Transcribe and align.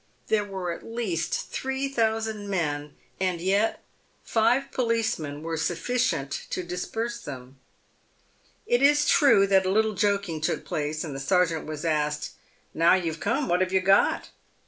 There 0.29 0.43
were 0.43 0.71
at 0.71 0.81
least 0.83 1.31
three 1.51 1.87
thousand 1.87 2.49
men, 2.49 2.95
and 3.19 3.39
yet 3.39 3.83
five 4.23 4.71
policemen 4.71 5.43
188 5.43 5.43
PAVED 5.43 5.43
WITH 5.43 5.43
GOLD. 5.45 5.45
were 5.45 5.97
sufficient 6.37 6.47
to 6.51 6.63
disperse 6.63 7.19
them. 7.19 7.59
It 8.65 8.81
is 8.81 9.07
true 9.07 9.45
that 9.45 9.67
a 9.67 9.71
little 9.71 9.93
joking 9.93 10.41
took 10.41 10.65
place, 10.65 11.03
and 11.03 11.15
the 11.15 11.19
sergeant 11.19 11.67
was 11.67 11.85
asked, 11.85 12.31
"Now 12.73 12.95
you've 12.95 13.19
come, 13.19 13.47
what 13.47 13.61
have 13.61 13.71
you 13.71 13.81
got?" 13.81 14.29